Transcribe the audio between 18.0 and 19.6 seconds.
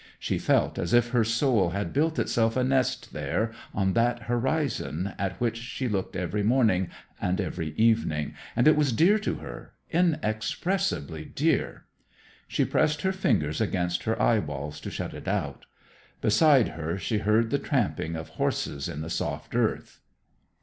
of horses in the soft